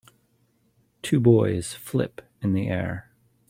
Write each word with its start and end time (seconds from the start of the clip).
Two 1.03 1.19
boys 1.19 1.73
flip 1.75 2.23
in 2.41 2.53
the 2.53 2.67
air. 2.69 3.11